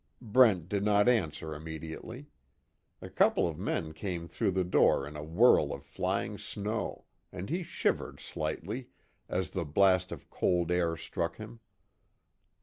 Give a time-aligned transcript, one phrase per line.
[0.19, 2.25] Brent did not answer immediately.
[3.03, 7.51] A couple of men came through the door in a whirl of flying snow, and
[7.51, 8.87] he shivered slightly,
[9.29, 11.59] as the blast of cold air struck him.